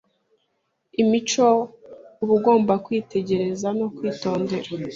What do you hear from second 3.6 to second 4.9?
no kwitondera